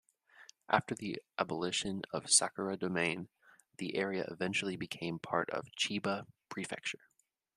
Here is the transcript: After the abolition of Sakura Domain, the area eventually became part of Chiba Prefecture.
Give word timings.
After 0.67 0.95
the 0.95 1.21
abolition 1.37 2.01
of 2.11 2.31
Sakura 2.31 2.75
Domain, 2.75 3.29
the 3.77 3.95
area 3.95 4.25
eventually 4.31 4.75
became 4.75 5.19
part 5.19 5.51
of 5.51 5.67
Chiba 5.77 6.25
Prefecture. 6.49 7.07